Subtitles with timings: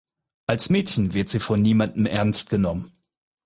[0.47, 2.91] Als Mädchen wird sie von niemandem erst genommen.